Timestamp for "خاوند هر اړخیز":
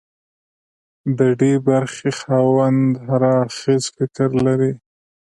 2.19-3.83